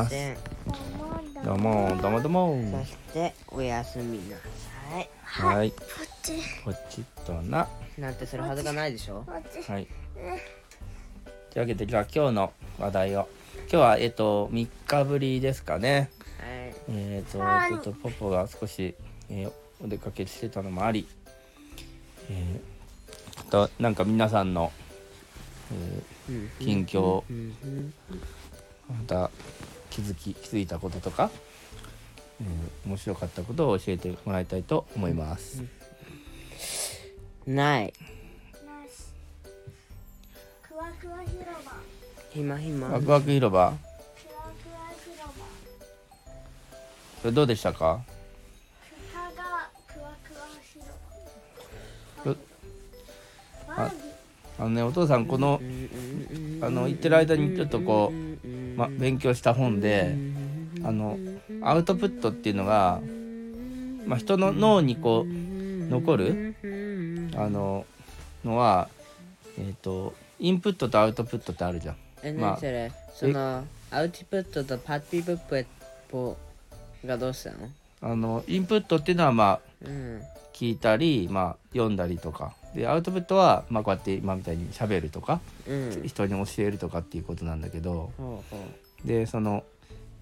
[0.00, 0.14] ます。
[1.44, 2.84] どうもどうもどうも。
[2.84, 5.10] そしておやすみなさい。
[5.22, 5.70] はい。
[5.72, 6.32] こっち
[6.64, 7.68] ポチッとな。
[7.98, 9.22] なんてするはずがないでしょ？
[9.26, 9.86] こっちはい
[11.50, 13.28] というわけでじゃあ今日の話題を。
[13.62, 16.10] 今日はえっと3日ぶりですかね。
[16.38, 16.74] はい。
[16.88, 18.94] えっ、とはいちょっとポポが少し、
[19.28, 21.08] えーお出かけしてたのもあり、
[22.28, 24.70] えー、となんか皆さんの、
[25.72, 27.22] えー近況。
[28.88, 29.30] また
[29.90, 31.30] 気づき気づいたこととか、
[32.40, 35.62] えー面白かったことを教えてもらいたいと思います。
[37.46, 37.92] ない。
[38.66, 38.94] なし
[40.62, 41.72] クワクワ広場。
[42.32, 43.74] ひまひまワクワク広場。
[47.20, 48.00] それどうでしたか？
[48.82, 50.88] ふたがクワクワ広
[52.24, 52.28] う
[53.68, 54.09] 場バービ
[54.60, 55.60] あのねお父さんこの
[56.60, 58.48] あの行ってる間にちょっとこう
[58.78, 60.14] ま勉強した本で
[60.84, 61.18] あの
[61.62, 63.00] アウトプットっていうのが
[64.06, 65.28] まあ人の脳にこう
[65.88, 66.54] 残る
[67.36, 67.86] あの
[68.44, 68.88] のは
[69.58, 71.96] えっ、とインプットとアウトプットってあるじゃん。
[72.22, 72.92] え、まあ何それ？
[73.14, 75.66] そのアウトプットとパッピプップ
[76.08, 76.36] ポ
[77.04, 77.56] がどうしたの？
[78.02, 80.20] あのインプットっていうのはまあうん。
[80.52, 86.02] 聞いたり、まあ、読んだりとかでアウトプットは、まあ、こうやって今みたいに喋るとかうん。
[86.06, 88.12] 人に教えるとかっていうことなんだけど
[89.04, 89.64] でその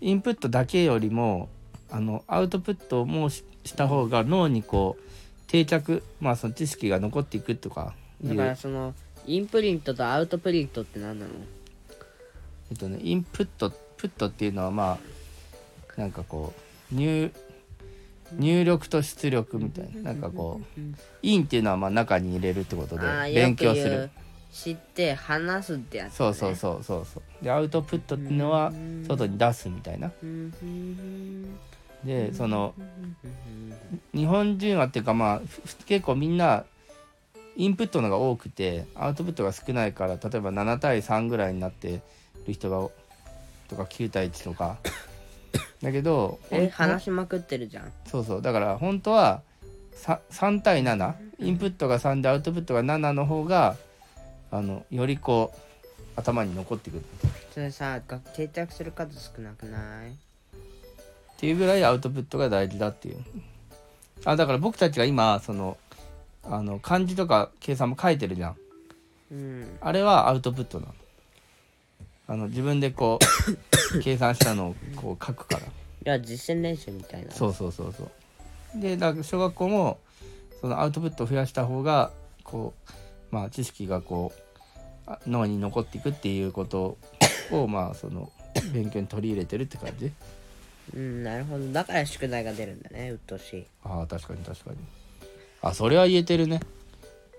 [0.00, 1.48] インプットだけよりも
[1.90, 5.02] あのアウトプットもしした方が脳にこう
[5.46, 8.92] 定着まあその知識が残っていくとかだからその
[9.24, 11.32] インプリントとアウトプリントって何なの？
[12.72, 14.98] えっとねインプットプットっていうのはま
[15.96, 16.52] あなんかこ
[16.92, 17.30] う入
[18.38, 20.80] 入力と出力みたいななんかこう
[21.22, 24.10] インっていうのはまあ中に入れるってことで勉強する。
[24.52, 27.44] 知って話すってやつ、ね、そうそうそうそうそう。
[27.44, 28.70] でアウトプットっていうのは
[29.08, 30.12] 外に出すみたいな。
[32.04, 32.74] でその
[34.12, 36.64] 日本人はっていうかまあふ結構みんな
[37.56, 42.00] インプットのが多くてアウトプットが少ないから例えば7対3ぐらいになって
[42.46, 42.88] る人が
[43.68, 44.76] とか9対1とか
[45.82, 47.92] だけどえ話しまくってるじゃん。
[48.06, 48.42] そうそう。
[48.42, 49.42] だから本当は
[49.96, 53.76] 3, 3対7インプットが3でアウトプットが7の方が
[54.50, 55.58] あのよりこう
[56.14, 57.02] 頭に残ってくる。
[57.52, 60.10] それさが定着する数少なくない？
[60.10, 60.14] っ
[61.36, 63.16] ていうぐらいアウトプットが大事だっていう。
[64.24, 65.76] あだから僕たちが今その
[66.44, 68.56] あの漢字とか計算も書いてるじゃん。
[69.32, 69.78] うん。
[69.80, 70.94] あれはアウトプットなの
[72.26, 73.18] あの自分でこ
[73.94, 75.66] う 計算したのをこう書くから。
[75.66, 75.70] い
[76.04, 77.30] や実践練習みたいな。
[77.30, 78.10] そうそうそうそ
[78.76, 78.80] う。
[78.80, 79.98] でだから小学校も
[80.60, 82.10] そのアウトプットを増やした方が
[82.44, 86.96] こうまあ知識がこうあ脳に残っていくっていうこと
[87.50, 88.30] をまあその
[88.72, 90.10] 勉強に取り入れてるって感じ？
[90.94, 91.72] うんなるほど。
[91.72, 93.66] だから宿題が出るんだねうっとうしい。
[93.84, 94.76] ああ確かに確かに。
[95.60, 96.60] あそれは言えてるね。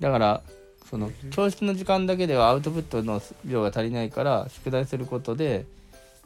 [0.00, 0.42] だから
[0.88, 5.66] その教室の時間だけではアウトプットの量が足りないから宿題することで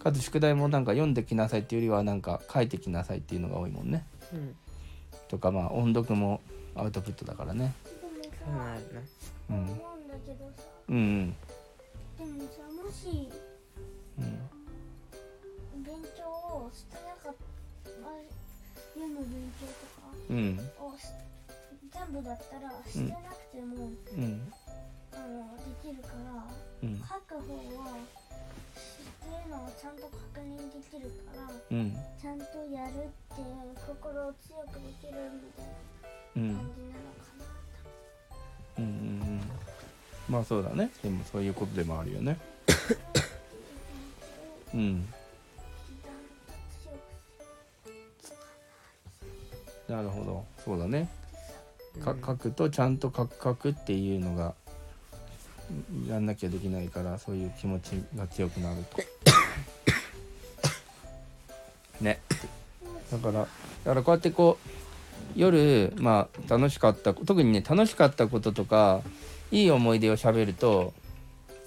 [0.02, 4.04] かつ宿題もなんか読んできなさいっていうよりはなんか書いてきなさいっていうのが多いもんね。
[4.32, 4.54] うん。
[5.28, 6.40] とかまあ音読も
[6.74, 7.74] アウトプットだからね。
[9.50, 9.72] うん思う
[10.04, 10.62] んだけどさ。
[10.88, 11.36] うんうん。
[12.18, 13.28] でもさもし
[14.18, 17.34] うん勉強をしてなかっ
[17.84, 17.90] た
[18.94, 20.60] 読む勉強とかうん。
[20.78, 21.04] をし
[21.92, 24.52] 全部だったらしてなくても、うん。
[25.12, 26.46] あのできるから
[26.82, 26.98] うん。
[26.98, 27.96] 書く方は
[28.74, 30.02] 知ってるのをちゃんと
[30.34, 31.92] 確認できるからうん。
[32.20, 35.66] ちゃんとやるっていう心を強くできるみたい
[36.36, 38.84] うんな感じなのかなうん。
[38.84, 38.94] うんう
[39.36, 39.40] ん
[40.28, 40.90] まあそうだね。
[41.02, 42.38] でもそういうことでもあるよね。
[44.72, 45.08] うん。
[49.88, 50.44] なるほど。
[50.64, 51.06] そうだね。
[51.06, 51.19] か
[52.04, 54.54] 書くとちゃんと書く書くっていうのが
[56.08, 58.98] やんなきゃできないからそういう気持ちが強くなると。
[62.04, 62.20] ね。
[63.10, 63.46] だからだ
[63.84, 64.68] からこうやってこう
[65.34, 69.02] 夜まあ楽しかった特にね楽しかったこととか
[69.50, 70.92] いい思い出をしゃべると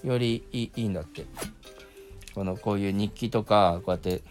[0.02, 1.26] よりいいいいんだって。
[2.34, 4.22] このこういう日記とかこうやって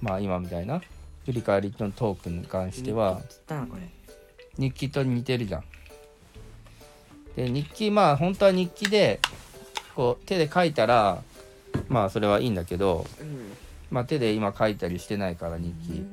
[0.00, 0.80] まあ今みたいな
[1.26, 3.20] 振り返りのトークに関しては
[4.60, 5.64] 日記と似てるじゃん。
[7.34, 9.18] で日記まあ本当は日記で
[9.96, 11.22] こう手で書いたら
[11.88, 13.52] まあそれはいいんだけど、うん。
[13.90, 16.04] まあ、手で今書いたりしてないから日記。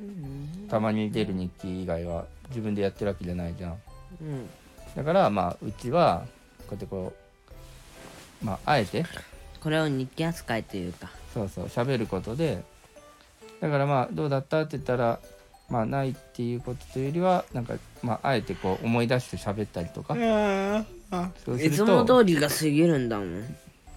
[0.68, 3.78] たまに出る日記以外は自分でやってるわけじゃないじゃん。
[4.20, 4.48] うん。
[4.96, 6.26] だからまあうちは
[6.68, 7.12] こうやってこ
[8.42, 9.04] うまああえて
[9.60, 11.10] これを日記扱いというか。
[11.34, 12.62] そうそう喋ることで
[13.60, 15.20] だからまあどうだったって言ったら
[15.68, 20.14] まあないっていうことというよりはなんかまああえてこう思い出して喋ったりとか。
[21.44, 23.40] そうすいるとつも通りが過ぎるんだもん。
[23.40, 23.44] い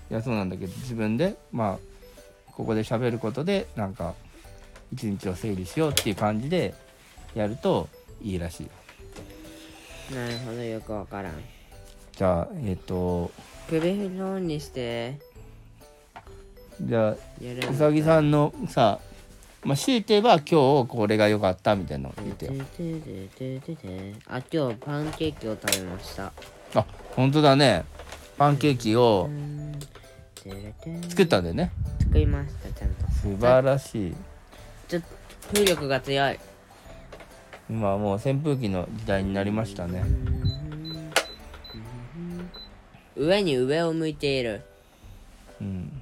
[0.10, 1.78] やそうなんだけど自分でまあ
[2.52, 4.14] ここで喋ることでなんか
[4.94, 6.74] 一日を整理しようっていう感じで
[7.34, 7.88] やると
[8.22, 10.14] いいらしい。
[10.14, 11.34] なるほどよくわからん。
[12.16, 13.32] じゃあえっ、と
[13.70, 15.20] 首振りオンにして。
[16.84, 19.00] じゃあやるうさぎさんのさ
[19.64, 22.54] まあ強いて言えば今日これが良かったみたいなの言ってよ。
[24.28, 26.34] あ今日パンケーキを食べました。
[26.74, 26.86] あ
[27.16, 27.86] 本当だね。
[28.38, 29.30] パンケーキを
[31.10, 31.72] 作ったんだよね。
[32.00, 33.06] 作りましたちゃんと。
[33.12, 34.16] 素晴らしい。
[34.88, 35.08] ちょっと
[35.54, 36.40] 風力が強い。
[37.70, 40.04] 今はもう扇風機の時代になりましたね。
[43.16, 44.64] 上に上を向いている。
[45.62, 46.02] うん。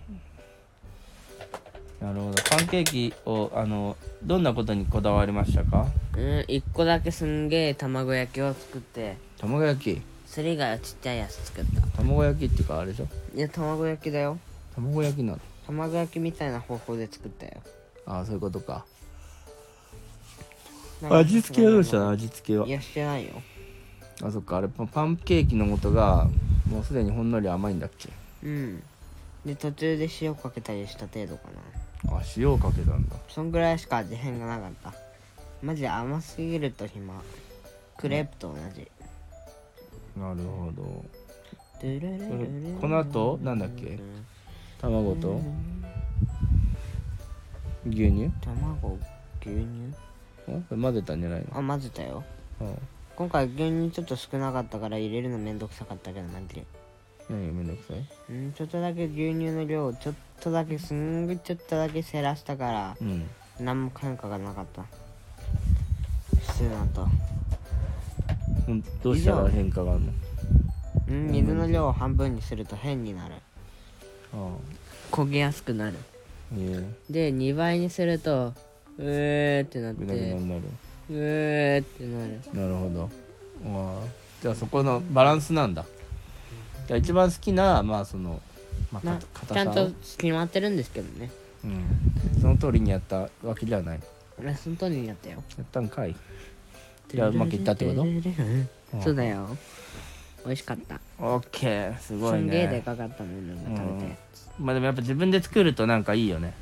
[2.01, 5.87] なるほどケーキをあのどんなことにこだわりましたか？
[6.15, 9.17] うん一個だけすんげえ卵焼きを作って。
[9.39, 10.01] 卵焼き？
[10.27, 11.81] それ以外はちっちゃいやつ作った。
[11.97, 13.07] 卵焼きっていうかあれでしょ？
[13.35, 14.37] いや卵焼きだよ。
[14.75, 15.39] 卵焼きなの？
[15.65, 17.53] 卵焼きみたいな方法で作ったよ。
[18.05, 18.85] ああそういうことか。
[21.01, 21.97] なんか味付けはどうした？
[21.97, 22.67] の味付けは？
[22.67, 23.31] いやしてないよ。
[24.21, 26.27] あそっかあれパパンケーキの素が
[26.69, 28.09] もうすでにほんのり甘いんだっけ？
[28.43, 28.83] うん。
[29.45, 33.15] で途中で塩かけたりした程度かなあ塩かけたんだ。
[33.27, 34.93] そんぐらいしか味変がなかった。
[35.61, 37.13] マジで甘すぎると暇。
[37.97, 38.89] クレープと同じ。
[40.17, 40.83] なるほど。
[42.81, 43.99] この後なんだっけ？
[44.81, 45.41] 卵と？
[47.85, 48.29] 牛乳？
[48.41, 48.97] 卵？
[49.41, 49.93] 牛乳？
[50.81, 51.47] 混ぜたんじゃないの？
[51.57, 52.23] あ混ぜたよ。
[52.59, 52.77] うん。
[53.15, 56.65] 今回牛乳ちょっと少なかったから入れるのめんどくさかったけどマジで
[57.29, 58.05] 何がめんどくさい。
[58.29, 63.29] うんちょっとだけ牛乳の量をちょっとだけすんごいちょっとだけ減らしたからうん。
[63.59, 64.83] 何も変化がなかった。
[66.51, 67.07] 普通のと。
[68.67, 70.11] うんどうしたら変化があるの？
[71.09, 73.35] うん水の量を半分にすると変になる。
[74.33, 74.51] あ
[75.11, 75.97] 焦げやすくなる。
[76.51, 76.83] あえ。
[77.09, 78.53] で2倍にすると
[78.97, 80.61] うーってなっえぐだぐだてになる
[81.09, 82.39] うーってなる。
[82.53, 83.09] なるほど。
[83.65, 84.07] ああ。
[84.41, 85.85] じゃあそこのバランスなんだ
[86.89, 88.41] じゃあ一番好きなまあその、
[88.91, 91.29] まあ、なか硬ちゃんと決まってるんですけどね。
[91.63, 93.99] うん、その通りにやったわけじゃない。
[94.39, 95.43] 俺その通りにやったよ。
[95.55, 96.15] やったんかい。
[97.13, 98.01] じゃあうまくいったってこと？
[98.01, 98.23] うん。
[99.03, 99.55] そうだよ。
[100.43, 100.99] 美味しかった。
[101.19, 101.99] オッケー。
[101.99, 104.17] すごいすんげえでねかかったものが食べて。
[104.59, 106.55] まあでもやっぱ自分で作るとなんかいいよね。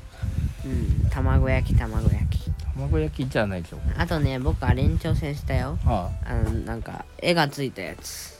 [0.62, 1.08] うん。
[1.08, 2.50] 卵焼き卵焼き。
[2.74, 3.78] 卵焼きじゃないでしょ。
[3.96, 5.78] あとね僕あれに挑戦したよ。
[5.86, 6.10] あ。
[6.26, 8.37] あのなんか絵がついたやつ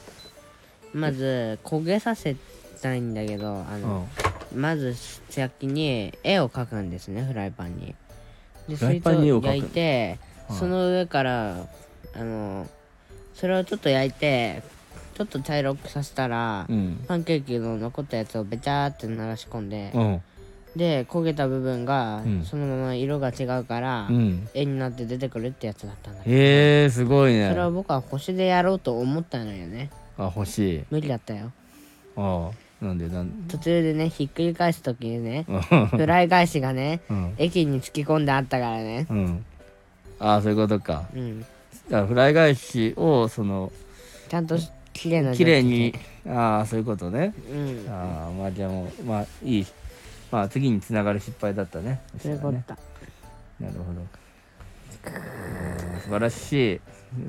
[0.92, 2.36] まず焦げさせ
[2.80, 4.08] たいんだけどああの、
[4.54, 7.94] まず先に絵を描くんですねフライパンに。
[8.68, 10.18] でそいつ焼いて
[10.48, 11.66] はいその上から
[12.14, 12.66] あの
[13.34, 14.62] それをちょっと焼いて
[15.18, 17.04] ちょっと茶色くさせたら、うん。
[17.08, 20.22] パンケーキの残ったやつをべちゃーって流し込んで、うん。
[20.76, 22.44] で焦げた部分がうん。
[22.44, 24.48] そのまま色が違うから、うん。
[24.54, 27.48] 絵になって出てくるってやつだったんだけどへえすごいね。
[27.50, 30.84] それを僕は星でやろうと思ったのよねあ欲しい。
[30.90, 31.52] 無理だったよ。
[32.16, 32.50] あ
[32.82, 35.86] あなんでなん途中でねひっくり返す時にねうん。
[35.86, 37.34] フライ返しがねうん。
[37.38, 39.06] 駅に突き込んであったからね。
[39.08, 39.44] うん。
[40.18, 41.04] ああそういうことか。
[41.14, 41.40] うん。
[41.40, 41.50] だか
[41.90, 43.72] らフライ返しをその
[44.28, 44.56] ちゃんと
[44.92, 45.94] 綺麗な綺麗に
[46.26, 47.32] ああそういうことね。
[47.50, 47.86] うん。
[47.88, 49.66] ああまあじゃあもうまあいい。
[50.30, 52.00] まあ次につながる失敗だったね。
[52.20, 52.64] そういうことね
[53.60, 54.00] なるほど。
[54.00, 56.74] うん素晴らしい。
[56.76, 56.80] う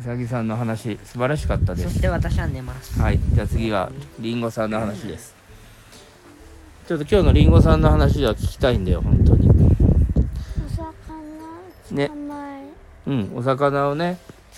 [0.04, 3.00] さぎさんの話素晴らしかったでそすして私は寝ます。
[3.00, 3.20] はい。
[3.34, 5.34] じゃあ次はりんごさんの話です。
[6.88, 9.48] ちょっと今日のりんごさんの話は聞きたいんだよ本当に。
[9.48, 9.52] お
[10.76, 10.92] 魚
[11.92, 12.64] ね捕まえ、
[13.08, 14.18] うんお魚をね。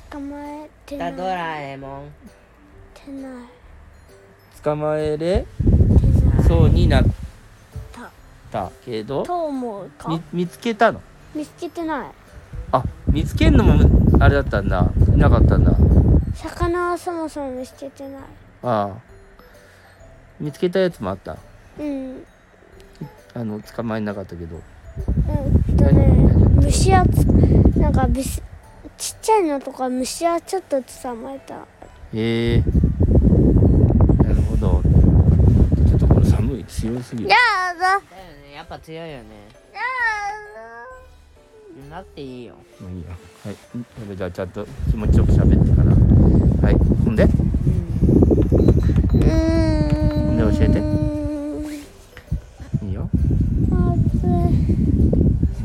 [0.10, 1.12] 捕まえてない。
[1.12, 2.01] だドラえもん。
[2.94, 3.32] てない。
[4.63, 5.46] 捕まえれ
[6.48, 7.03] そうになっ
[8.51, 8.72] た。
[8.84, 10.10] けどと思うか？
[10.10, 11.01] み見つけたの？
[11.36, 12.12] 見つけてない。
[12.74, 14.88] あ見つけんのもあれだったんだ。
[15.16, 15.75] いなかったんだ。
[16.36, 18.22] 魚はそもそも見つけてない。
[18.62, 18.98] ああ。
[20.40, 21.38] 見つけたやつもあった。
[21.80, 22.24] うん。
[23.34, 24.58] あの捕まえなかったけど。
[24.58, 26.08] うんとね
[26.62, 27.25] 虫はつ
[27.78, 28.44] なんかビス
[28.98, 31.56] ちっちゃいのとか虫はちょっと捕まえた。
[32.13, 32.58] へえ。
[32.60, 34.84] なるほど。
[35.88, 37.30] ちょっとこれ寒い強すぎる。
[37.30, 37.38] や
[37.74, 37.80] だ。
[37.80, 38.54] だよね。
[38.54, 39.24] やっぱ強いよね。
[39.74, 39.80] や
[41.90, 42.56] なっていいよ。
[42.80, 43.10] もういいや。
[43.46, 43.56] はい。
[44.04, 45.92] それじゃあちゃんと気持ちよく喋ってから。
[46.68, 46.76] はい。
[47.04, 47.24] ほんで？
[47.24, 47.28] う
[49.18, 50.38] ん。
[50.38, 50.80] で教えて。
[52.86, 53.10] いいよ。
[53.12, 53.18] い。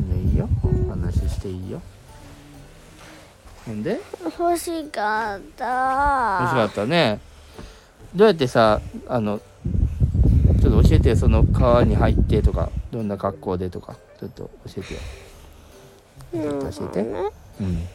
[0.05, 0.49] いよいいよ。
[0.89, 1.81] 話ししていいよ。
[3.65, 3.99] ほんで？
[4.23, 6.39] 欲しかった。
[6.41, 7.19] 欲しかったね。
[8.15, 9.39] どうやってさあの
[10.61, 14.99] ちょっと教えてその川に入ってとかどんな格好でとかちょっと教えてよ。
[16.33, 16.59] なん。
[16.61, 17.03] か教えて。
[17.03, 17.19] ね
[17.61, 17.87] うん。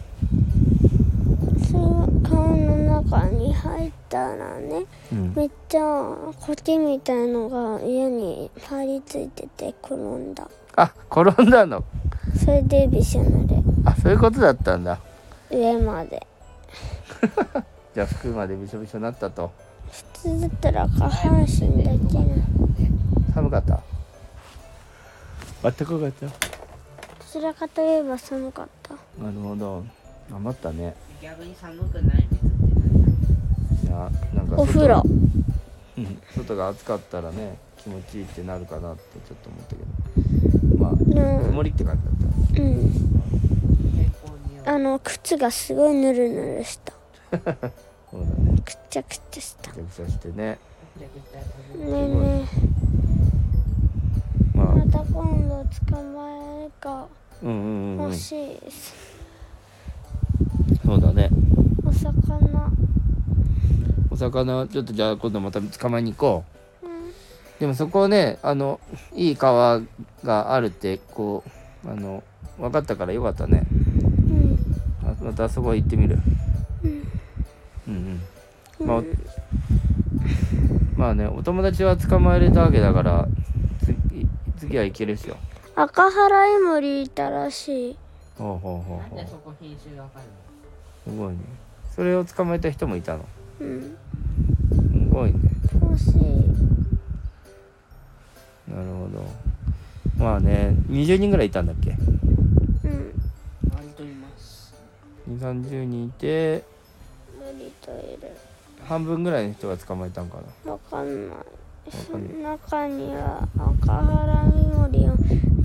[1.66, 5.32] その川の中に入ったらねうん。
[5.34, 10.48] めっちゃ苔みたいのが家に張り付いてて転んだ。
[10.76, 11.84] あ転んだの？
[12.44, 14.98] それでびしょ濡れあそういうことだったんだ。
[15.50, 16.26] 上まで。
[17.94, 19.50] じゃあ服までびしょびしょになったと。
[19.90, 22.24] 普通だったら下半身だけな
[23.34, 23.80] 寒かった？
[25.64, 26.26] あったかかった
[27.32, 28.92] どちらかといえば寒かった。
[29.18, 29.82] なるほど。
[30.30, 30.94] 頑張ったね。
[31.22, 32.50] 逆に寒くない水っ
[33.80, 35.02] ていやなんか外お風呂。
[35.96, 36.20] うん。
[36.36, 39.82] 外が暑かったらね気持ちいいってなるかなってちょっと思ったけ
[40.76, 40.78] ど。
[40.78, 40.94] まあう
[41.40, 41.44] ん。
[41.46, 42.14] 曇りって感じだっ
[42.54, 42.62] た。
[42.62, 42.92] うん。
[44.76, 46.92] あの靴がすごいヌルヌルした。
[48.10, 48.60] そうだね。
[48.62, 49.70] くっちゃくちゃした。
[49.70, 50.34] ぐちゃぐちゃしてね。
[50.34, 50.58] ね。
[51.78, 51.84] え。
[51.86, 52.46] ね
[54.54, 56.28] また今度捕ま
[56.60, 57.08] えるか
[57.42, 58.94] うんうんうん、うん、欲しいです、
[60.84, 61.30] そうだね。
[61.84, 62.72] お魚。
[64.10, 66.44] お魚ちょっとじゃあ今度また捕まえに行こ
[66.82, 66.86] う。
[66.86, 67.12] うん。
[67.58, 68.78] でもそこねあの
[69.14, 69.80] いい川
[70.22, 71.42] があるってこ
[71.84, 72.22] うあの
[72.58, 73.64] 分かったからよかったね。
[73.70, 74.58] うん。
[75.04, 76.18] あまたそこ行ってみる。
[76.84, 76.90] うん。
[77.88, 78.20] うん
[78.80, 78.86] うん。
[78.86, 79.02] まあ、
[80.96, 83.26] まあねお友達は捕まえれたわけだから
[83.84, 84.26] 次
[84.58, 85.36] 次は行けるっしょ
[85.74, 87.96] 赤原イモリいたらしい。
[88.36, 90.26] ほうほうほうなんほうでそこ品種がわかる
[91.12, 91.12] の？
[91.14, 91.38] すごいね。
[91.94, 93.24] それを捕まえた人もいたの？
[93.60, 93.96] うん。
[94.70, 95.38] すごいね。
[95.80, 96.12] 欲しい。
[98.70, 99.24] なるほど。
[100.18, 101.90] まあね20人ぐらいいたんだっけ？
[101.90, 101.98] うん。
[103.74, 104.74] 割といます。
[105.28, 106.64] 2 3 0人いて
[107.38, 108.30] 無理といる。
[108.84, 110.72] 半分ぐらいの人が捕まえたんかな。
[110.72, 111.38] わかんない。
[112.10, 115.16] かん中には赤原イモリを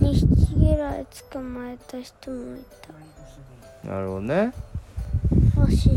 [0.08, 2.60] 2匹ぐらい捕まえた人もい
[2.94, 3.40] 割とす
[3.84, 4.54] ごいなるほどね。
[5.54, 5.94] た欲しい。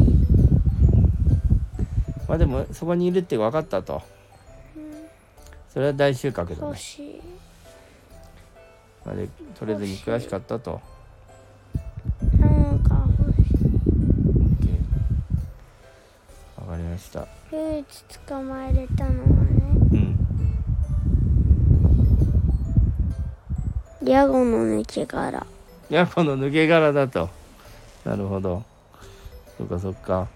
[2.28, 4.02] まあでもそこにいるって分かったと。
[5.72, 6.56] それは大収穫だね。
[6.60, 7.22] 欲しい。
[9.06, 10.80] あれ取れずに悔しかったと。
[12.38, 13.70] なんか欲しい。
[16.60, 17.26] わかりました。
[17.52, 19.79] 唯一捕まえれたのはね
[24.02, 25.46] ヤゴの抜け殻。
[25.90, 27.28] ヤコの抜け殻だと。
[28.02, 28.64] なるほど。
[29.58, 30.26] そっかそっか。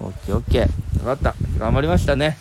[0.00, 0.98] オッケーオッケー。
[0.98, 1.34] 分かった。
[1.58, 2.38] 頑張りましたね。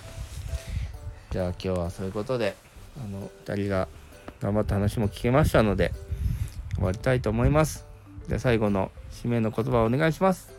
[1.32, 2.56] じゃあ今日はそういうことで
[2.96, 3.90] あの2人が
[4.40, 5.92] 頑張った話も聞けましたので
[6.76, 7.86] 終わりたいと思います。
[8.30, 10.57] じゃあ最後の締めの言葉をお願いします。